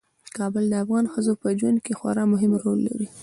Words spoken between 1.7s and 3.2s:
کې خورا مهم رول لري.